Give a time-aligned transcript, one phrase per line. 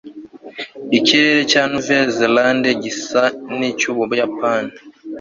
[0.97, 3.21] Ikirere cya NouvelleZélande gisa
[3.57, 4.71] nicyUbuyapani